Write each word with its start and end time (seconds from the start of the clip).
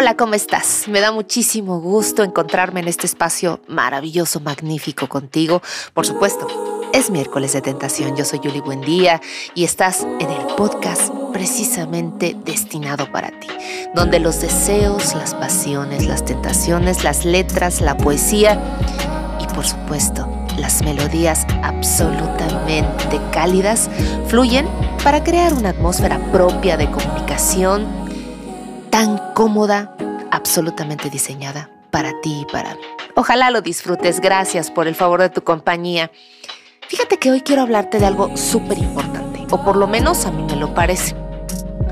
Hola, 0.00 0.16
¿cómo 0.16 0.32
estás? 0.32 0.88
Me 0.88 1.00
da 1.00 1.12
muchísimo 1.12 1.78
gusto 1.78 2.22
encontrarme 2.22 2.80
en 2.80 2.88
este 2.88 3.04
espacio 3.04 3.60
maravilloso, 3.68 4.40
magnífico 4.40 5.10
contigo. 5.10 5.60
Por 5.92 6.06
supuesto, 6.06 6.46
es 6.94 7.10
miércoles 7.10 7.52
de 7.52 7.60
tentación. 7.60 8.16
Yo 8.16 8.24
soy 8.24 8.40
Yuli 8.40 8.62
Buendía 8.62 9.20
y 9.54 9.64
estás 9.64 10.06
en 10.18 10.30
el 10.30 10.46
podcast 10.56 11.12
precisamente 11.34 12.34
destinado 12.46 13.12
para 13.12 13.28
ti, 13.40 13.48
donde 13.94 14.20
los 14.20 14.40
deseos, 14.40 15.14
las 15.16 15.34
pasiones, 15.34 16.06
las 16.06 16.24
tentaciones, 16.24 17.04
las 17.04 17.26
letras, 17.26 17.82
la 17.82 17.98
poesía 17.98 18.58
y 19.38 19.54
por 19.54 19.66
supuesto 19.66 20.26
las 20.56 20.82
melodías 20.82 21.46
absolutamente 21.62 23.20
cálidas 23.32 23.90
fluyen 24.28 24.66
para 25.04 25.22
crear 25.22 25.52
una 25.52 25.70
atmósfera 25.70 26.18
propia 26.32 26.78
de 26.78 26.90
comunicación 26.90 27.99
tan 28.90 29.18
cómoda, 29.34 29.94
absolutamente 30.30 31.10
diseñada 31.10 31.70
para 31.90 32.12
ti 32.20 32.40
y 32.42 32.52
para 32.52 32.74
mí. 32.74 32.80
Ojalá 33.14 33.50
lo 33.50 33.62
disfrutes. 33.62 34.20
Gracias 34.20 34.70
por 34.70 34.86
el 34.86 34.94
favor 34.94 35.20
de 35.20 35.30
tu 35.30 35.42
compañía. 35.42 36.10
Fíjate 36.88 37.18
que 37.18 37.30
hoy 37.30 37.40
quiero 37.40 37.62
hablarte 37.62 37.98
de 37.98 38.06
algo 38.06 38.36
súper 38.36 38.78
importante, 38.78 39.46
o 39.50 39.62
por 39.62 39.76
lo 39.76 39.86
menos 39.86 40.26
a 40.26 40.32
mí 40.32 40.42
me 40.42 40.56
lo 40.56 40.74
parece. 40.74 41.14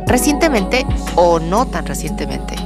Recientemente, 0.07 0.87
o 1.15 1.39
no 1.39 1.67
tan 1.67 1.87
recientemente, 1.87 2.57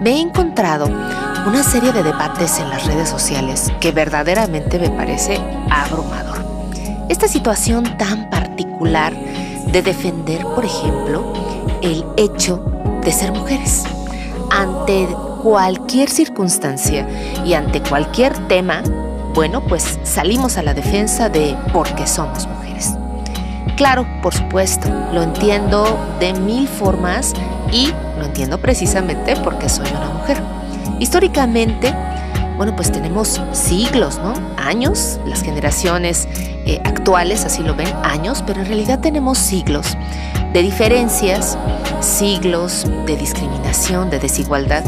me 0.00 0.12
he 0.12 0.20
encontrado 0.20 0.86
una 0.86 1.62
serie 1.62 1.92
de 1.92 2.02
debates 2.02 2.58
en 2.58 2.70
las 2.70 2.86
redes 2.86 3.08
sociales 3.08 3.72
que 3.80 3.92
verdaderamente 3.92 4.78
me 4.78 4.90
parece 4.90 5.38
abrumador. 5.70 6.44
Esta 7.08 7.28
situación 7.28 7.96
tan 7.98 8.30
particular 8.30 9.14
de 9.66 9.82
defender, 9.82 10.42
por 10.42 10.64
ejemplo, 10.64 11.32
el 11.82 12.04
hecho 12.16 12.75
de 13.06 13.12
ser 13.12 13.32
mujeres. 13.32 13.84
Ante 14.50 15.08
cualquier 15.42 16.10
circunstancia 16.10 17.06
y 17.44 17.54
ante 17.54 17.80
cualquier 17.80 18.36
tema, 18.48 18.82
bueno, 19.32 19.62
pues 19.62 19.98
salimos 20.02 20.58
a 20.58 20.62
la 20.62 20.74
defensa 20.74 21.28
de 21.28 21.56
porque 21.72 22.06
somos 22.06 22.46
mujeres. 22.48 22.94
Claro, 23.76 24.06
por 24.22 24.34
supuesto, 24.34 24.88
lo 25.12 25.22
entiendo 25.22 25.96
de 26.18 26.32
mil 26.32 26.66
formas 26.66 27.32
y 27.70 27.92
lo 28.18 28.24
entiendo 28.24 28.58
precisamente 28.58 29.36
porque 29.36 29.68
soy 29.68 29.86
una 29.90 30.10
mujer. 30.10 30.42
Históricamente, 30.98 31.94
bueno, 32.56 32.74
pues 32.74 32.90
tenemos 32.90 33.40
siglos, 33.52 34.18
¿no? 34.18 34.34
Años, 34.56 35.20
las 35.26 35.42
generaciones 35.42 36.26
eh, 36.34 36.80
actuales 36.84 37.44
así 37.44 37.62
lo 37.62 37.74
ven, 37.74 37.92
años, 38.02 38.42
pero 38.46 38.60
en 38.60 38.66
realidad 38.66 39.00
tenemos 39.00 39.38
siglos 39.38 39.96
de 40.52 40.62
diferencias, 40.62 41.58
siglos 42.00 42.86
de 43.06 43.16
discriminación, 43.16 44.08
de 44.08 44.18
desigualdad. 44.18 44.84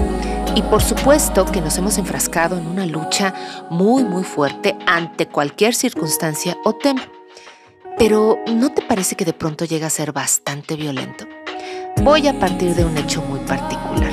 Y 0.54 0.62
por 0.62 0.82
supuesto 0.82 1.44
que 1.44 1.60
nos 1.60 1.76
hemos 1.76 1.98
enfrascado 1.98 2.56
en 2.56 2.66
una 2.66 2.86
lucha 2.86 3.34
muy, 3.70 4.02
muy 4.02 4.24
fuerte 4.24 4.76
ante 4.86 5.26
cualquier 5.26 5.74
circunstancia 5.74 6.56
o 6.64 6.72
tema. 6.72 7.02
Pero 7.98 8.38
¿no 8.50 8.72
te 8.72 8.80
parece 8.80 9.14
que 9.14 9.24
de 9.24 9.34
pronto 9.34 9.66
llega 9.66 9.88
a 9.88 9.90
ser 9.90 10.12
bastante 10.12 10.74
violento? 10.74 11.26
Voy 12.02 12.28
a 12.28 12.38
partir 12.38 12.74
de 12.74 12.84
un 12.84 12.96
hecho 12.96 13.20
muy 13.22 13.40
particular. 13.40 14.12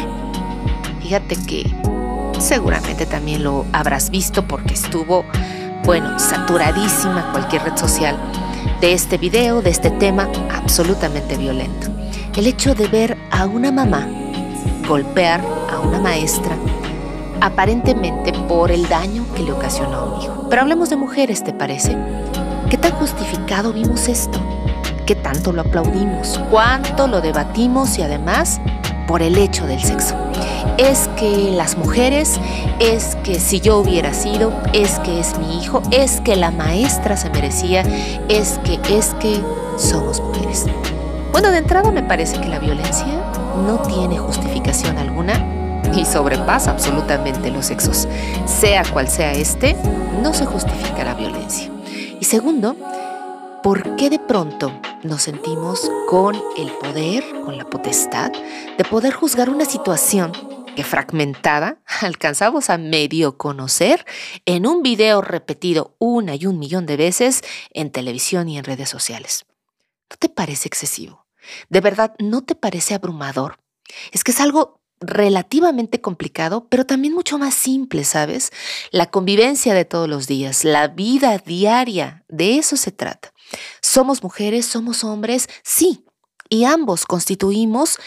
Fíjate 1.01 1.35
que 1.47 1.94
seguramente 2.39 3.05
también 3.05 3.43
lo 3.43 3.65
habrás 3.71 4.09
visto 4.09 4.47
porque 4.47 4.73
estuvo, 4.73 5.25
bueno, 5.83 6.17
saturadísima 6.19 7.31
cualquier 7.31 7.63
red 7.63 7.77
social 7.77 8.17
de 8.81 8.93
este 8.93 9.17
video, 9.17 9.61
de 9.61 9.69
este 9.69 9.91
tema 9.91 10.27
absolutamente 10.53 11.37
violento. 11.37 11.87
El 12.35 12.47
hecho 12.47 12.75
de 12.75 12.87
ver 12.87 13.17
a 13.31 13.45
una 13.45 13.71
mamá 13.71 14.07
golpear 14.87 15.41
a 15.71 15.79
una 15.79 15.99
maestra 15.99 16.55
aparentemente 17.41 18.33
por 18.47 18.71
el 18.71 18.87
daño 18.87 19.25
que 19.35 19.43
le 19.43 19.51
ocasionó 19.51 19.97
a 19.97 20.03
un 20.03 20.21
hijo. 20.21 20.47
Pero 20.49 20.61
hablemos 20.61 20.89
de 20.89 20.95
mujeres, 20.95 21.43
¿te 21.43 21.53
parece? 21.53 21.97
¿Qué 22.69 22.77
tan 22.77 22.91
justificado 22.93 23.73
vimos 23.73 24.07
esto? 24.07 24.39
¿Qué 25.05 25.15
tanto 25.15 25.51
lo 25.51 25.61
aplaudimos? 25.61 26.39
¿Cuánto 26.49 27.07
lo 27.07 27.21
debatimos 27.21 27.97
y 27.99 28.01
además 28.01 28.59
por 29.07 29.21
el 29.21 29.37
hecho 29.37 29.65
del 29.65 29.81
sexo? 29.81 30.15
Es 30.77 31.09
que 31.17 31.51
las 31.51 31.77
mujeres, 31.77 32.39
es 32.79 33.15
que 33.23 33.39
si 33.39 33.61
yo 33.61 33.77
hubiera 33.77 34.13
sido, 34.13 34.51
es 34.73 34.99
que 34.99 35.19
es 35.19 35.37
mi 35.39 35.59
hijo, 35.59 35.81
es 35.91 36.19
que 36.21 36.35
la 36.35 36.51
maestra 36.51 37.15
se 37.15 37.29
merecía, 37.29 37.83
es 38.29 38.59
que, 38.63 38.79
es 38.95 39.13
que 39.15 39.41
somos 39.77 40.21
mujeres. 40.21 40.65
Bueno, 41.31 41.51
de 41.51 41.57
entrada 41.57 41.91
me 41.91 42.03
parece 42.03 42.39
que 42.39 42.47
la 42.47 42.59
violencia 42.59 43.05
no 43.65 43.77
tiene 43.79 44.17
justificación 44.17 44.97
alguna 44.97 45.81
y 45.95 46.05
sobrepasa 46.05 46.71
absolutamente 46.71 47.51
los 47.51 47.67
sexos. 47.67 48.07
Sea 48.45 48.83
cual 48.91 49.07
sea 49.07 49.33
este, 49.33 49.75
no 50.21 50.33
se 50.33 50.45
justifica 50.45 51.03
la 51.03 51.13
violencia. 51.13 51.69
Y 52.19 52.25
segundo, 52.25 52.75
¿por 53.65 53.95
qué 53.95 54.11
de 54.11 54.19
pronto 54.19 54.79
nos 55.01 55.23
sentimos 55.23 55.89
con 56.07 56.35
el 56.55 56.69
poder, 56.73 57.23
con 57.43 57.57
la 57.57 57.67
potestad 57.67 58.31
de 58.77 58.83
poder 58.83 59.11
juzgar 59.11 59.49
una 59.49 59.65
situación 59.65 60.33
que 60.75 60.83
fragmentada 60.83 61.81
alcanzamos 62.01 62.69
a 62.69 62.77
medio 62.77 63.39
conocer 63.39 64.05
en 64.45 64.67
un 64.67 64.83
video 64.83 65.21
repetido 65.21 65.95
una 65.97 66.35
y 66.35 66.45
un 66.45 66.59
millón 66.59 66.85
de 66.85 66.95
veces 66.95 67.41
en 67.71 67.89
televisión 67.89 68.49
y 68.49 68.59
en 68.59 68.65
redes 68.65 68.87
sociales? 68.87 69.47
¿No 70.11 70.17
te 70.17 70.29
parece 70.29 70.67
excesivo? 70.67 71.25
¿De 71.67 71.81
verdad 71.81 72.13
no 72.19 72.43
te 72.43 72.53
parece 72.53 72.93
abrumador? 72.93 73.57
Es 74.11 74.23
que 74.23 74.29
es 74.29 74.41
algo 74.41 74.79
relativamente 74.99 76.01
complicado, 76.01 76.67
pero 76.69 76.85
también 76.85 77.15
mucho 77.15 77.39
más 77.39 77.55
simple, 77.55 78.03
¿sabes? 78.03 78.51
La 78.91 79.09
convivencia 79.09 79.73
de 79.73 79.85
todos 79.85 80.07
los 80.07 80.27
días, 80.27 80.63
la 80.63 80.87
vida 80.87 81.39
diaria, 81.39 82.23
de 82.27 82.59
eso 82.59 82.77
se 82.77 82.91
trata. 82.91 83.33
Somos 83.95 84.23
mujeres, 84.23 84.65
somos 84.65 85.05
hombres, 85.05 85.47
sí, 85.63 86.03
y 86.49 86.65
ambos 86.65 87.05
constituimos 87.05 87.97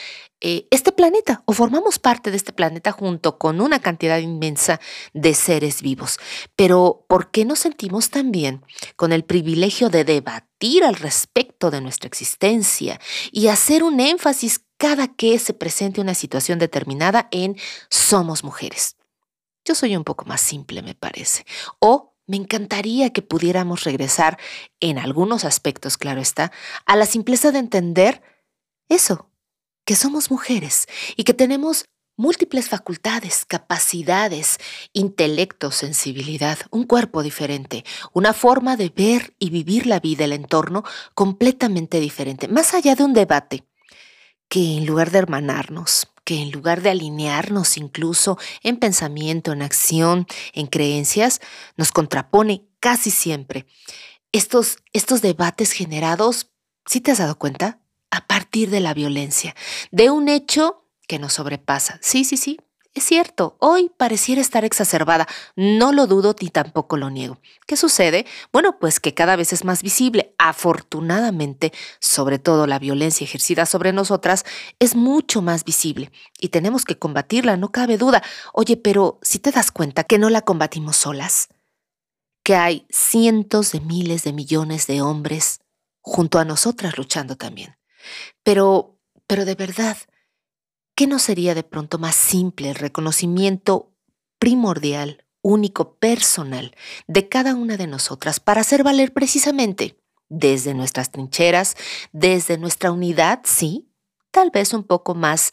eh, 0.42 0.68
este 0.70 0.92
planeta 0.92 1.42
o 1.46 1.54
formamos 1.54 1.98
parte 1.98 2.30
de 2.30 2.36
este 2.36 2.52
planeta 2.52 2.92
junto 2.92 3.38
con 3.38 3.62
una 3.62 3.80
cantidad 3.80 4.18
inmensa 4.18 4.80
de 5.14 5.32
seres 5.32 5.80
vivos. 5.80 6.18
Pero 6.56 7.06
¿por 7.08 7.30
qué 7.30 7.46
nos 7.46 7.60
sentimos 7.60 8.10
también 8.10 8.62
con 8.96 9.14
el 9.14 9.24
privilegio 9.24 9.88
de 9.88 10.04
debatir 10.04 10.84
al 10.84 10.94
respecto 10.94 11.70
de 11.70 11.80
nuestra 11.80 12.06
existencia 12.06 13.00
y 13.32 13.48
hacer 13.48 13.82
un 13.82 13.98
énfasis 13.98 14.60
cada 14.76 15.08
que 15.08 15.38
se 15.38 15.54
presente 15.54 16.02
una 16.02 16.12
situación 16.12 16.58
determinada 16.58 17.28
en 17.30 17.56
somos 17.88 18.44
mujeres. 18.44 18.96
Yo 19.64 19.74
soy 19.74 19.96
un 19.96 20.04
poco 20.04 20.26
más 20.26 20.42
simple, 20.42 20.82
me 20.82 20.94
parece. 20.94 21.46
O 21.78 22.07
me 22.28 22.36
encantaría 22.36 23.10
que 23.10 23.22
pudiéramos 23.22 23.82
regresar, 23.82 24.38
en 24.78 24.98
algunos 24.98 25.44
aspectos, 25.44 25.96
claro 25.96 26.20
está, 26.20 26.52
a 26.86 26.94
la 26.94 27.06
simpleza 27.06 27.50
de 27.50 27.58
entender 27.58 28.22
eso, 28.88 29.28
que 29.84 29.96
somos 29.96 30.30
mujeres 30.30 30.86
y 31.16 31.24
que 31.24 31.34
tenemos 31.34 31.86
múltiples 32.18 32.68
facultades, 32.68 33.44
capacidades, 33.46 34.58
intelecto, 34.92 35.70
sensibilidad, 35.70 36.58
un 36.70 36.84
cuerpo 36.84 37.22
diferente, 37.22 37.84
una 38.12 38.34
forma 38.34 38.76
de 38.76 38.90
ver 38.90 39.34
y 39.38 39.50
vivir 39.50 39.86
la 39.86 40.00
vida, 40.00 40.24
el 40.24 40.32
entorno 40.32 40.84
completamente 41.14 42.00
diferente, 42.00 42.48
más 42.48 42.74
allá 42.74 42.94
de 42.94 43.04
un 43.04 43.14
debate 43.14 43.64
que 44.48 44.76
en 44.78 44.86
lugar 44.86 45.10
de 45.10 45.18
hermanarnos, 45.18 46.08
que 46.28 46.42
en 46.42 46.50
lugar 46.50 46.82
de 46.82 46.90
alinearnos 46.90 47.78
incluso 47.78 48.36
en 48.62 48.76
pensamiento, 48.76 49.50
en 49.50 49.62
acción, 49.62 50.26
en 50.52 50.66
creencias, 50.66 51.40
nos 51.78 51.90
contrapone 51.90 52.66
casi 52.80 53.10
siempre. 53.10 53.64
Estos, 54.30 54.76
estos 54.92 55.22
debates 55.22 55.72
generados, 55.72 56.50
¿sí 56.84 57.00
te 57.00 57.12
has 57.12 57.16
dado 57.16 57.38
cuenta? 57.38 57.80
A 58.10 58.26
partir 58.26 58.68
de 58.68 58.80
la 58.80 58.92
violencia, 58.92 59.56
de 59.90 60.10
un 60.10 60.28
hecho 60.28 60.84
que 61.06 61.18
nos 61.18 61.32
sobrepasa. 61.32 61.98
Sí, 62.02 62.24
sí, 62.24 62.36
sí, 62.36 62.58
es 62.98 63.04
cierto, 63.04 63.56
hoy 63.58 63.90
pareciera 63.96 64.40
estar 64.40 64.64
exacerbada, 64.64 65.26
no 65.56 65.92
lo 65.92 66.06
dudo 66.06 66.34
ni 66.40 66.48
tampoco 66.48 66.96
lo 66.96 67.10
niego. 67.10 67.38
¿Qué 67.66 67.76
sucede? 67.76 68.26
Bueno, 68.52 68.78
pues 68.78 69.00
que 69.00 69.14
cada 69.14 69.36
vez 69.36 69.52
es 69.52 69.64
más 69.64 69.82
visible. 69.82 70.34
Afortunadamente, 70.38 71.72
sobre 72.00 72.38
todo 72.38 72.66
la 72.66 72.78
violencia 72.78 73.24
ejercida 73.24 73.66
sobre 73.66 73.92
nosotras 73.92 74.44
es 74.78 74.94
mucho 74.94 75.42
más 75.42 75.64
visible 75.64 76.12
y 76.38 76.48
tenemos 76.48 76.84
que 76.84 76.98
combatirla, 76.98 77.56
no 77.56 77.72
cabe 77.72 77.98
duda. 77.98 78.22
Oye, 78.52 78.76
pero 78.76 79.18
si 79.22 79.38
te 79.38 79.50
das 79.50 79.70
cuenta 79.70 80.04
que 80.04 80.18
no 80.18 80.30
la 80.30 80.42
combatimos 80.42 80.96
solas, 80.96 81.48
que 82.42 82.54
hay 82.54 82.86
cientos 82.90 83.72
de 83.72 83.80
miles 83.80 84.24
de 84.24 84.32
millones 84.32 84.86
de 84.86 85.02
hombres 85.02 85.60
junto 86.00 86.38
a 86.38 86.44
nosotras 86.44 86.96
luchando 86.96 87.36
también. 87.36 87.76
Pero, 88.42 88.98
pero 89.26 89.44
de 89.44 89.54
verdad, 89.54 89.96
¿Qué 90.98 91.06
no 91.06 91.20
sería 91.20 91.54
de 91.54 91.62
pronto 91.62 92.00
más 92.00 92.16
simple 92.16 92.70
el 92.70 92.74
reconocimiento 92.74 93.94
primordial, 94.40 95.24
único, 95.42 95.94
personal 95.94 96.74
de 97.06 97.28
cada 97.28 97.54
una 97.54 97.76
de 97.76 97.86
nosotras 97.86 98.40
para 98.40 98.62
hacer 98.62 98.82
valer 98.82 99.12
precisamente 99.12 99.96
desde 100.28 100.74
nuestras 100.74 101.12
trincheras, 101.12 101.76
desde 102.10 102.58
nuestra 102.58 102.90
unidad, 102.90 103.42
sí, 103.44 103.88
tal 104.32 104.50
vez 104.50 104.74
un 104.74 104.82
poco 104.82 105.14
más 105.14 105.52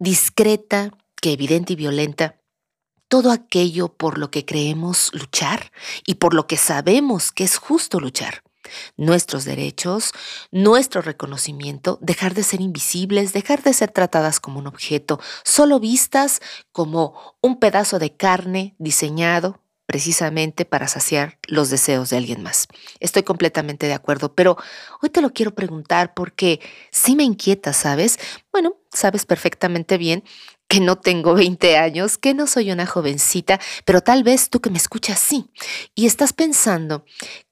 discreta, 0.00 0.90
que 1.22 1.30
evidente 1.30 1.74
y 1.74 1.76
violenta 1.76 2.40
todo 3.06 3.30
aquello 3.30 3.94
por 3.94 4.18
lo 4.18 4.32
que 4.32 4.44
creemos 4.44 5.12
luchar 5.14 5.70
y 6.04 6.14
por 6.14 6.34
lo 6.34 6.48
que 6.48 6.56
sabemos 6.56 7.30
que 7.30 7.44
es 7.44 7.56
justo 7.56 8.00
luchar. 8.00 8.42
Nuestros 8.96 9.44
derechos, 9.44 10.12
nuestro 10.50 11.02
reconocimiento, 11.02 11.98
dejar 12.00 12.34
de 12.34 12.42
ser 12.42 12.60
invisibles, 12.60 13.32
dejar 13.32 13.62
de 13.62 13.72
ser 13.72 13.90
tratadas 13.90 14.40
como 14.40 14.58
un 14.58 14.66
objeto, 14.66 15.20
solo 15.44 15.80
vistas 15.80 16.40
como 16.72 17.36
un 17.40 17.58
pedazo 17.58 17.98
de 17.98 18.14
carne 18.16 18.74
diseñado 18.78 19.60
precisamente 19.86 20.64
para 20.64 20.88
saciar 20.88 21.38
los 21.46 21.70
deseos 21.70 22.10
de 22.10 22.16
alguien 22.16 22.42
más. 22.42 22.66
Estoy 22.98 23.22
completamente 23.22 23.86
de 23.86 23.94
acuerdo, 23.94 24.34
pero 24.34 24.56
hoy 25.00 25.10
te 25.10 25.22
lo 25.22 25.32
quiero 25.32 25.54
preguntar 25.54 26.12
porque 26.12 26.60
sí 26.90 27.14
me 27.14 27.22
inquieta, 27.22 27.72
¿sabes? 27.72 28.18
Bueno, 28.52 28.76
sabes 28.92 29.24
perfectamente 29.24 29.96
bien 29.96 30.24
que 30.68 30.80
no 30.80 30.96
tengo 30.98 31.34
20 31.34 31.78
años, 31.78 32.18
que 32.18 32.34
no 32.34 32.48
soy 32.48 32.72
una 32.72 32.86
jovencita, 32.86 33.60
pero 33.84 34.00
tal 34.00 34.24
vez 34.24 34.50
tú 34.50 34.60
que 34.60 34.70
me 34.70 34.78
escuchas 34.78 35.20
sí, 35.20 35.50
y 35.94 36.06
estás 36.06 36.32
pensando 36.32 37.04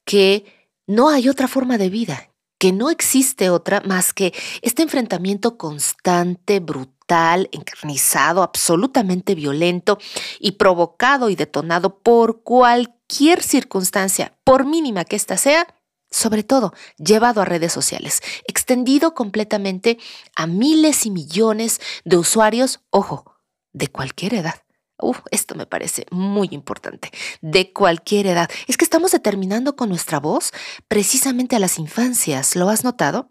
que 0.05 0.64
no 0.87 1.09
hay 1.09 1.29
otra 1.29 1.49
forma 1.49 1.79
de 1.79 1.91
vida, 1.91 2.31
que 2.59 2.73
no 2.73 2.91
existe 2.91 3.51
otra 3.51 3.81
más 3.81 4.13
que 4.13 4.33
este 4.63 4.83
enfrentamiento 4.83 5.59
constante, 5.59 6.61
brutal, 6.61 7.49
encarnizado, 7.53 8.43
absolutamente 8.43 9.35
violento 9.35 9.99
y 10.39 10.53
provocado 10.53 11.29
y 11.31 11.37
detonado 11.37 11.99
por 11.99 12.43
cualquier 12.43 13.43
circunstancia, 13.43 14.37
por 14.45 14.65
mínima 14.67 15.05
que 15.05 15.17
ésta 15.17 15.37
sea, 15.37 15.67
sobre 16.11 16.43
todo 16.43 16.73
llevado 16.97 17.43
a 17.43 17.45
redes 17.45 17.73
sociales, 17.73 18.23
extendido 18.47 19.15
completamente 19.15 19.99
a 20.37 20.47
miles 20.47 21.07
y 21.07 21.11
millones 21.11 21.81
de 22.05 22.17
usuarios, 22.17 22.81
ojo, 22.91 23.37
de 23.73 23.89
cualquier 23.89 24.35
edad. 24.35 24.63
Uf, 24.99 25.21
esto 25.31 25.55
me 25.55 25.67
parece 25.67 26.07
muy 26.11 26.49
importante, 26.53 27.11
de 27.41 27.73
cualquier 27.73 28.27
edad. 28.27 28.49
Es 28.69 28.77
que 28.77 28.85
estamos 28.85 29.11
determinando 29.11 29.75
con 29.75 29.89
nuestra 29.89 30.21
voz 30.21 30.53
precisamente 30.87 31.57
a 31.57 31.59
las 31.59 31.79
infancias, 31.79 32.55
¿lo 32.55 32.69
has 32.69 32.85
notado? 32.85 33.31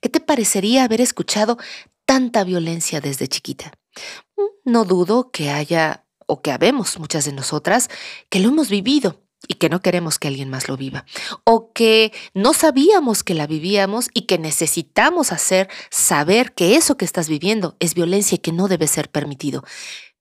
¿Qué 0.00 0.08
te 0.08 0.20
parecería 0.20 0.84
haber 0.84 1.00
escuchado 1.00 1.58
tanta 2.04 2.44
violencia 2.44 3.00
desde 3.00 3.26
chiquita? 3.26 3.72
Mm, 4.36 4.70
no 4.70 4.84
dudo 4.84 5.30
que 5.32 5.50
haya, 5.50 6.06
o 6.26 6.40
que 6.40 6.52
habemos 6.52 6.98
muchas 7.00 7.24
de 7.24 7.32
nosotras, 7.32 7.88
que 8.30 8.38
lo 8.38 8.48
hemos 8.48 8.70
vivido 8.70 9.26
y 9.48 9.54
que 9.54 9.68
no 9.68 9.80
queremos 9.80 10.18
que 10.18 10.28
alguien 10.28 10.50
más 10.50 10.68
lo 10.68 10.76
viva, 10.76 11.04
o 11.44 11.72
que 11.72 12.12
no 12.34 12.52
sabíamos 12.54 13.22
que 13.22 13.34
la 13.34 13.46
vivíamos 13.46 14.08
y 14.14 14.22
que 14.22 14.38
necesitamos 14.38 15.32
hacer 15.32 15.68
saber 15.90 16.54
que 16.54 16.76
eso 16.76 16.96
que 16.96 17.04
estás 17.04 17.28
viviendo 17.28 17.76
es 17.80 17.94
violencia 17.94 18.36
y 18.36 18.38
que 18.38 18.52
no 18.52 18.68
debe 18.68 18.86
ser 18.86 19.10
permitido. 19.10 19.64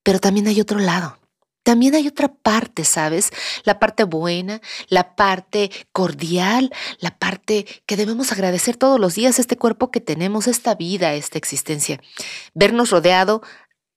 Pero 0.05 0.19
también 0.19 0.47
hay 0.47 0.61
otro 0.61 0.77
lado. 0.77 1.17
También 1.63 1.95
hay 1.95 2.07
otra 2.07 2.31
parte, 2.31 2.85
¿sabes? 2.85 3.31
La 3.63 3.79
parte 3.79 4.03
buena, 4.03 4.61
la 4.87 5.15
parte 5.15 5.71
cordial, 5.91 6.71
la 6.99 7.17
parte 7.17 7.65
que 7.87 7.97
debemos 7.97 8.31
agradecer 8.31 8.77
todos 8.77 8.99
los 8.99 9.15
días, 9.15 9.39
este 9.39 9.57
cuerpo 9.57 9.89
que 9.89 9.99
tenemos, 9.99 10.47
esta 10.47 10.75
vida, 10.75 11.15
esta 11.15 11.39
existencia. 11.39 11.99
Vernos 12.53 12.91
rodeado 12.91 13.41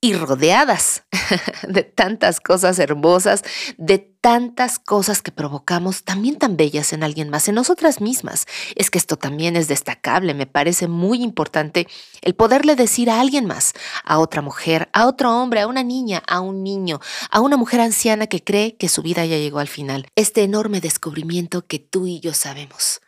y 0.00 0.14
rodeadas 0.14 1.02
de 1.68 1.82
tantas 1.82 2.40
cosas 2.40 2.78
hermosas, 2.78 3.42
de 3.78 3.98
tantas 3.98 4.78
cosas 4.78 5.22
que 5.22 5.32
provocamos, 5.32 6.04
también 6.04 6.36
tan 6.38 6.56
bellas 6.56 6.92
en 6.92 7.02
alguien 7.02 7.30
más, 7.30 7.48
en 7.48 7.56
nosotras 7.56 8.00
mismas. 8.00 8.46
Es 8.76 8.90
que 8.90 8.98
esto 8.98 9.16
también 9.16 9.56
es 9.56 9.66
destacable, 9.66 10.34
me 10.34 10.46
parece 10.46 10.86
muy 10.86 11.22
importante 11.22 11.88
el 12.22 12.34
poderle 12.34 12.76
decir 12.76 13.10
a 13.10 13.20
alguien 13.20 13.46
más, 13.46 13.72
a 14.04 14.18
otra 14.18 14.40
mujer, 14.40 14.88
a 14.92 15.06
otro 15.06 15.36
hombre, 15.36 15.60
a 15.60 15.66
una 15.66 15.82
niña, 15.82 16.22
a 16.26 16.40
un 16.40 16.62
niño, 16.62 17.00
a 17.30 17.40
una 17.40 17.56
mujer 17.56 17.80
anciana 17.80 18.28
que 18.28 18.44
cree 18.44 18.76
que 18.76 18.88
su 18.88 19.02
vida 19.02 19.24
ya 19.24 19.36
llegó 19.36 19.58
al 19.58 19.68
final. 19.68 20.06
Este 20.14 20.42
enorme 20.42 20.80
descubrimiento 20.80 21.66
que 21.66 21.78
tú 21.80 22.06
y 22.06 22.20
yo 22.20 22.34
sabemos. 22.34 23.00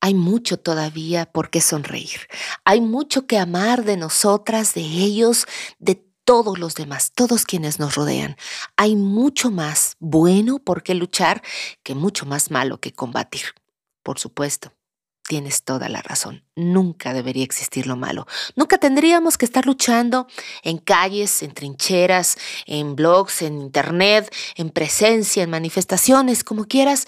Hay 0.00 0.14
mucho 0.14 0.58
todavía 0.58 1.26
por 1.26 1.50
qué 1.50 1.60
sonreír. 1.60 2.28
Hay 2.64 2.80
mucho 2.80 3.26
que 3.26 3.38
amar 3.38 3.84
de 3.84 3.96
nosotras, 3.96 4.74
de 4.74 4.82
ellos, 4.82 5.46
de 5.78 6.11
todos 6.24 6.58
los 6.58 6.74
demás, 6.74 7.12
todos 7.14 7.44
quienes 7.44 7.78
nos 7.78 7.94
rodean. 7.94 8.36
Hay 8.76 8.96
mucho 8.96 9.50
más 9.50 9.96
bueno 9.98 10.58
por 10.58 10.82
qué 10.82 10.94
luchar 10.94 11.42
que 11.82 11.94
mucho 11.94 12.26
más 12.26 12.50
malo 12.50 12.78
que 12.78 12.92
combatir. 12.92 13.42
Por 14.02 14.18
supuesto, 14.18 14.72
tienes 15.22 15.64
toda 15.64 15.88
la 15.88 16.02
razón. 16.02 16.44
Nunca 16.56 17.12
debería 17.12 17.44
existir 17.44 17.86
lo 17.86 17.96
malo. 17.96 18.26
Nunca 18.56 18.78
tendríamos 18.78 19.38
que 19.38 19.44
estar 19.44 19.66
luchando 19.66 20.26
en 20.62 20.78
calles, 20.78 21.42
en 21.42 21.52
trincheras, 21.52 22.36
en 22.66 22.96
blogs, 22.96 23.42
en 23.42 23.60
internet, 23.60 24.34
en 24.56 24.70
presencia, 24.70 25.42
en 25.42 25.50
manifestaciones, 25.50 26.44
como 26.44 26.64
quieras, 26.66 27.06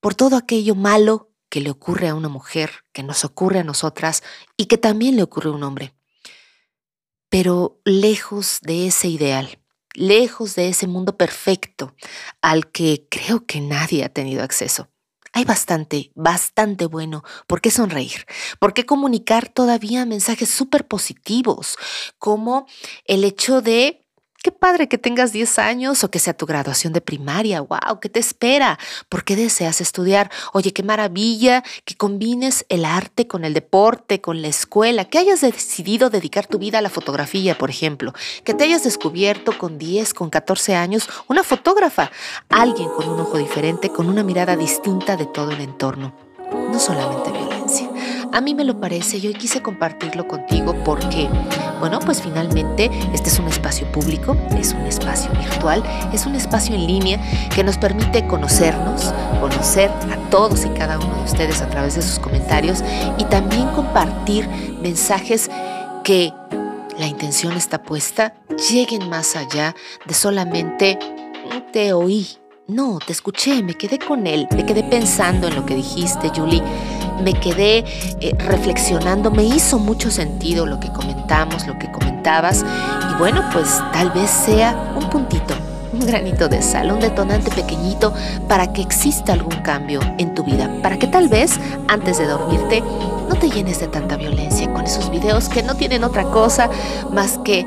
por 0.00 0.14
todo 0.14 0.36
aquello 0.36 0.74
malo 0.74 1.30
que 1.48 1.60
le 1.60 1.70
ocurre 1.70 2.08
a 2.08 2.14
una 2.14 2.28
mujer, 2.28 2.84
que 2.92 3.02
nos 3.02 3.24
ocurre 3.24 3.60
a 3.60 3.64
nosotras 3.64 4.22
y 4.56 4.66
que 4.66 4.78
también 4.78 5.16
le 5.16 5.22
ocurre 5.22 5.50
a 5.50 5.52
un 5.52 5.62
hombre 5.62 5.94
pero 7.32 7.80
lejos 7.86 8.58
de 8.60 8.88
ese 8.88 9.08
ideal, 9.08 9.58
lejos 9.94 10.54
de 10.54 10.68
ese 10.68 10.86
mundo 10.86 11.16
perfecto 11.16 11.94
al 12.42 12.70
que 12.70 13.06
creo 13.08 13.46
que 13.46 13.62
nadie 13.62 14.04
ha 14.04 14.10
tenido 14.10 14.42
acceso. 14.42 14.90
Hay 15.32 15.46
bastante, 15.46 16.12
bastante 16.14 16.84
bueno. 16.84 17.24
¿Por 17.46 17.62
qué 17.62 17.70
sonreír? 17.70 18.26
¿Por 18.58 18.74
qué 18.74 18.84
comunicar 18.84 19.48
todavía 19.48 20.04
mensajes 20.04 20.50
súper 20.50 20.86
positivos? 20.86 21.78
Como 22.18 22.66
el 23.06 23.24
hecho 23.24 23.62
de 23.62 24.01
Qué 24.42 24.50
padre 24.50 24.88
que 24.88 24.98
tengas 24.98 25.32
10 25.32 25.60
años 25.60 26.02
o 26.02 26.10
que 26.10 26.18
sea 26.18 26.34
tu 26.34 26.46
graduación 26.46 26.92
de 26.92 27.00
primaria. 27.00 27.60
¡Wow! 27.60 28.00
¿Qué 28.00 28.08
te 28.08 28.18
espera? 28.18 28.76
¿Por 29.08 29.22
qué 29.22 29.36
deseas 29.36 29.80
estudiar? 29.80 30.32
Oye, 30.52 30.72
qué 30.72 30.82
maravilla 30.82 31.62
que 31.84 31.94
combines 31.94 32.66
el 32.68 32.84
arte 32.84 33.28
con 33.28 33.44
el 33.44 33.54
deporte, 33.54 34.20
con 34.20 34.42
la 34.42 34.48
escuela, 34.48 35.04
que 35.04 35.18
hayas 35.18 35.42
decidido 35.42 36.10
dedicar 36.10 36.48
tu 36.48 36.58
vida 36.58 36.78
a 36.78 36.82
la 36.82 36.90
fotografía, 36.90 37.56
por 37.56 37.70
ejemplo, 37.70 38.14
que 38.42 38.52
te 38.52 38.64
hayas 38.64 38.82
descubierto 38.82 39.56
con 39.56 39.78
10, 39.78 40.12
con 40.12 40.28
14 40.28 40.74
años 40.74 41.08
una 41.28 41.44
fotógrafa, 41.44 42.10
alguien 42.48 42.88
con 42.88 43.08
un 43.08 43.20
ojo 43.20 43.38
diferente, 43.38 43.90
con 43.90 44.08
una 44.08 44.24
mirada 44.24 44.56
distinta 44.56 45.16
de 45.16 45.26
todo 45.26 45.52
el 45.52 45.60
entorno, 45.60 46.16
no 46.50 46.80
solamente. 46.80 47.41
A 48.32 48.40
mí 48.40 48.54
me 48.54 48.64
lo 48.64 48.80
parece 48.80 49.18
y 49.18 49.26
hoy 49.26 49.34
quise 49.34 49.60
compartirlo 49.60 50.26
contigo 50.26 50.74
porque, 50.84 51.28
bueno, 51.80 52.00
pues 52.00 52.22
finalmente 52.22 52.90
este 53.12 53.28
es 53.28 53.38
un 53.38 53.46
espacio 53.46 53.86
público, 53.92 54.34
es 54.58 54.72
un 54.72 54.80
espacio 54.86 55.30
virtual, 55.32 55.82
es 56.14 56.24
un 56.24 56.34
espacio 56.34 56.74
en 56.74 56.86
línea 56.86 57.20
que 57.54 57.62
nos 57.62 57.76
permite 57.76 58.26
conocernos, 58.26 59.12
conocer 59.38 59.90
a 59.90 60.30
todos 60.30 60.64
y 60.64 60.70
cada 60.70 60.98
uno 60.98 61.14
de 61.14 61.24
ustedes 61.24 61.60
a 61.60 61.68
través 61.68 61.94
de 61.96 62.00
sus 62.00 62.18
comentarios 62.18 62.82
y 63.18 63.24
también 63.24 63.68
compartir 63.72 64.48
mensajes 64.80 65.50
que 66.02 66.32
la 66.98 67.06
intención 67.06 67.52
está 67.52 67.82
puesta, 67.82 68.32
lleguen 68.70 69.10
más 69.10 69.36
allá 69.36 69.74
de 70.06 70.14
solamente 70.14 70.98
te 71.72 71.92
oí. 71.92 72.28
No, 72.68 72.98
te 73.04 73.12
escuché, 73.12 73.62
me 73.62 73.74
quedé 73.74 73.98
con 73.98 74.26
él, 74.26 74.46
me 74.54 74.64
quedé 74.64 74.84
pensando 74.84 75.48
en 75.48 75.56
lo 75.56 75.66
que 75.66 75.74
dijiste, 75.74 76.30
Julie 76.34 76.62
me 77.22 77.34
quedé 77.34 77.84
eh, 78.20 78.34
reflexionando, 78.38 79.30
me 79.30 79.44
hizo 79.44 79.78
mucho 79.78 80.10
sentido 80.10 80.66
lo 80.66 80.80
que 80.80 80.88
comentamos, 80.92 81.66
lo 81.66 81.78
que 81.78 81.90
comentabas, 81.90 82.64
y 83.10 83.18
bueno, 83.18 83.42
pues 83.52 83.68
tal 83.92 84.10
vez 84.10 84.30
sea 84.30 84.94
un 84.96 85.08
puntito, 85.08 85.54
un 85.92 86.00
granito 86.00 86.48
de 86.48 86.62
sal, 86.62 86.92
un 86.92 87.00
detonante 87.00 87.50
pequeñito 87.50 88.12
para 88.48 88.72
que 88.72 88.82
exista 88.82 89.32
algún 89.32 89.56
cambio 89.62 90.00
en 90.18 90.34
tu 90.34 90.42
vida, 90.44 90.70
para 90.82 90.98
que 90.98 91.06
tal 91.06 91.28
vez 91.28 91.58
antes 91.88 92.18
de 92.18 92.26
dormirte 92.26 92.82
no 93.28 93.34
te 93.36 93.50
llenes 93.50 93.80
de 93.80 93.88
tanta 93.88 94.16
violencia 94.16 94.72
con 94.72 94.84
esos 94.84 95.10
videos 95.10 95.48
que 95.48 95.62
no 95.62 95.74
tienen 95.74 96.04
otra 96.04 96.24
cosa 96.24 96.68
más 97.10 97.38
que, 97.44 97.64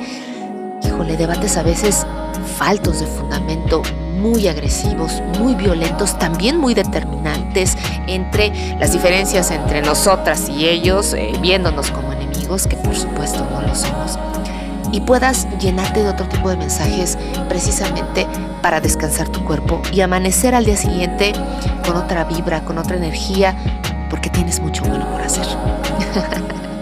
híjole, 0.84 1.18
debates 1.18 1.58
a 1.58 1.64
veces 1.64 2.06
faltos 2.58 3.00
de 3.00 3.08
fundamento, 3.08 3.82
muy 4.16 4.48
agresivos, 4.48 5.22
muy 5.40 5.56
violentos, 5.56 6.18
también 6.18 6.58
muy 6.58 6.74
determinantes 6.74 7.78
entre 8.08 8.52
las 8.80 8.92
diferencias 8.92 9.52
entre 9.52 9.82
nosotras 9.82 10.50
y 10.50 10.68
ellos, 10.68 11.14
eh, 11.14 11.34
viéndonos 11.42 11.92
como 11.92 12.14
enemigos, 12.14 12.68
que 12.68 12.78
por 12.78 12.96
supuesto 12.96 13.48
no 13.52 13.62
lo 13.62 13.76
somos, 13.76 14.18
y 14.92 15.02
puedas 15.02 15.48
llenarte 15.60 16.04
de 16.04 16.10
otro 16.10 16.28
tipo 16.28 16.50
de 16.50 16.58
mensajes 16.58 17.18
precisamente 17.50 18.28
para 18.62 18.80
descansar 18.80 19.30
tu 19.30 19.44
cuerpo 19.44 19.82
y 19.92 20.02
amanecer 20.02 20.56
al 20.56 20.66
día 20.66 20.78
siguiente 20.78 21.34
con 21.86 21.98
otra 21.98 22.24
vibra, 22.24 22.62
con 22.62 22.78
otra 22.78 22.96
energía, 22.96 23.56
porque 24.10 24.30
tienes 24.30 24.60
mucho 24.60 24.84
bueno 24.84 25.10
por 25.12 25.22
hacer. 25.22 25.46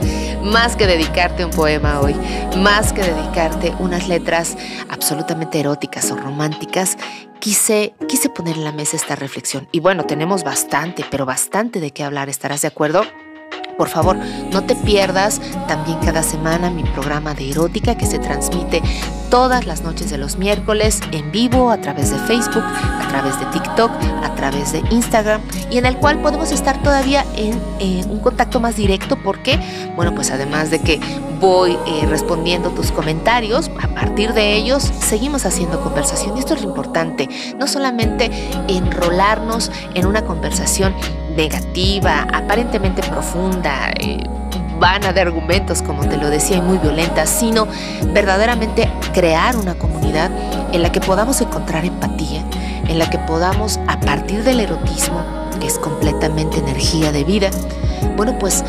más 0.43 0.75
que 0.75 0.87
dedicarte 0.87 1.45
un 1.45 1.51
poema 1.51 1.99
hoy, 2.01 2.15
más 2.57 2.93
que 2.93 3.01
dedicarte 3.01 3.73
unas 3.79 4.07
letras 4.07 4.57
absolutamente 4.89 5.59
eróticas 5.59 6.11
o 6.11 6.15
románticas, 6.15 6.97
quise, 7.39 7.93
quise 8.07 8.29
poner 8.29 8.57
en 8.57 8.63
la 8.63 8.71
mesa 8.71 8.95
esta 8.95 9.15
reflexión. 9.15 9.67
Y 9.71 9.79
bueno, 9.79 10.05
tenemos 10.05 10.43
bastante, 10.43 11.05
pero 11.09 11.25
bastante 11.25 11.79
de 11.79 11.91
qué 11.91 12.03
hablar, 12.03 12.29
¿estarás 12.29 12.61
de 12.61 12.67
acuerdo? 12.67 13.03
Por 13.77 13.89
favor, 13.89 14.15
no 14.51 14.63
te 14.63 14.75
pierdas 14.75 15.41
también 15.67 15.97
cada 15.99 16.21
semana 16.21 16.69
mi 16.69 16.83
programa 16.83 17.33
de 17.33 17.49
erótica 17.49 17.97
que 17.97 18.05
se 18.05 18.19
transmite 18.19 18.81
todas 19.33 19.65
las 19.65 19.81
noches 19.81 20.11
de 20.11 20.19
los 20.19 20.37
miércoles 20.37 20.99
en 21.11 21.31
vivo 21.31 21.71
a 21.71 21.77
través 21.77 22.11
de 22.11 22.19
Facebook, 22.19 22.61
a 22.63 23.07
través 23.09 23.39
de 23.39 23.47
TikTok, 23.47 23.89
a 24.23 24.35
través 24.35 24.73
de 24.73 24.83
Instagram 24.91 25.41
y 25.71 25.79
en 25.79 25.87
el 25.87 25.97
cual 25.97 26.21
podemos 26.21 26.51
estar 26.51 26.83
todavía 26.83 27.25
en 27.35 28.11
un 28.11 28.19
contacto 28.19 28.59
más 28.59 28.75
directo. 28.75 29.17
Porque, 29.23 29.59
bueno, 29.95 30.13
pues 30.13 30.29
además 30.29 30.69
de 30.69 30.81
que 30.81 30.99
voy 31.39 31.71
eh, 31.87 32.05
respondiendo 32.07 32.69
tus 32.69 32.91
comentarios, 32.91 33.71
a 33.81 33.87
partir 33.87 34.33
de 34.33 34.53
ellos 34.53 34.83
seguimos 34.83 35.47
haciendo 35.47 35.81
conversación. 35.81 36.37
Y 36.37 36.39
esto 36.39 36.53
es 36.53 36.61
lo 36.61 36.69
importante, 36.69 37.27
no 37.57 37.65
solamente 37.65 38.29
enrolarnos 38.67 39.71
en 39.95 40.05
una 40.05 40.25
conversación 40.25 40.93
negativa, 41.35 42.27
aparentemente 42.31 43.01
profunda, 43.01 43.89
eh, 43.99 44.23
vana 44.83 45.13
de 45.13 45.21
argumentos, 45.21 45.81
como 45.81 46.05
te 46.09 46.17
lo 46.17 46.29
decía, 46.29 46.57
y 46.57 46.61
muy 46.61 46.77
violenta, 46.77 47.25
sino 47.25 47.69
verdaderamente 48.07 48.91
crear 49.13 49.55
una 49.55 49.75
comunidad 49.75 50.29
en 50.73 50.81
la 50.81 50.91
que 50.91 50.99
podamos 50.99 51.39
encontrar 51.39 51.85
empatía, 51.85 52.43
en 52.89 52.99
la 52.99 53.09
que 53.09 53.17
podamos, 53.17 53.79
a 53.87 53.97
partir 54.01 54.43
del 54.43 54.59
erotismo, 54.59 55.23
que 55.57 55.67
es 55.67 55.79
completamente 55.79 56.57
energía 56.57 57.13
de 57.13 57.23
vida, 57.23 57.49
bueno, 58.17 58.37
pues 58.37 58.65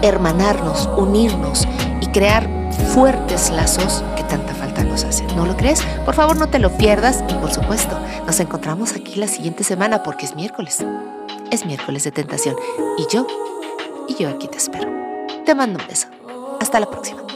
hermanarnos, 0.00 0.88
unirnos 0.96 1.68
y 2.00 2.06
crear 2.06 2.48
fuertes 2.94 3.50
lazos 3.50 4.02
que 4.16 4.22
tanta 4.22 4.54
falta 4.54 4.82
nos 4.82 5.04
hacen. 5.04 5.26
¿No 5.36 5.44
lo 5.44 5.58
crees? 5.58 5.82
Por 6.06 6.14
favor, 6.14 6.38
no 6.38 6.48
te 6.48 6.58
lo 6.58 6.70
pierdas 6.70 7.22
y 7.28 7.34
por 7.34 7.52
supuesto, 7.52 8.00
nos 8.24 8.40
encontramos 8.40 8.94
aquí 8.94 9.16
la 9.16 9.28
siguiente 9.28 9.62
semana 9.62 10.02
porque 10.04 10.24
es 10.24 10.34
miércoles. 10.34 10.82
Es 11.50 11.66
miércoles 11.66 12.04
de 12.04 12.12
tentación 12.12 12.56
y 12.96 13.06
yo, 13.12 13.26
y 14.08 14.14
yo 14.14 14.30
aquí 14.30 14.48
te 14.48 14.56
espero. 14.56 14.99
Te 15.50 15.56
mando 15.56 15.80
un 15.80 15.86
beso. 15.88 16.06
Hasta 16.60 16.78
la 16.78 16.86
próxima. 16.88 17.29